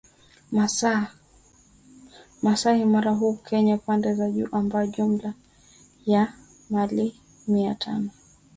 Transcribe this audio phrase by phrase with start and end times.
[2.41, 5.33] Masai Mara huko Kenya pande za juu ambayo jumla
[6.05, 6.33] ya
[6.69, 7.15] maili
[7.47, 8.09] Mia tano